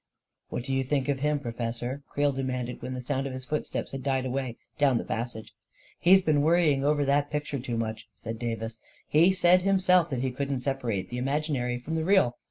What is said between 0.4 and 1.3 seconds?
44 What do you think of